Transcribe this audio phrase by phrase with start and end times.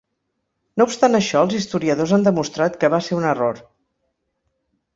[0.81, 3.63] No obstant això, els historiadors han demostrat que va ser un error.